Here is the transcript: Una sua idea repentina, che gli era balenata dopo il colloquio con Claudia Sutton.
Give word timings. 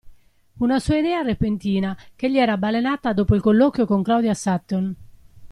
Una 0.61 0.79
sua 0.79 0.97
idea 0.97 1.21
repentina, 1.21 1.95
che 2.15 2.27
gli 2.31 2.39
era 2.39 2.57
balenata 2.57 3.13
dopo 3.13 3.35
il 3.35 3.41
colloquio 3.41 3.85
con 3.85 4.01
Claudia 4.01 4.33
Sutton. 4.33 4.95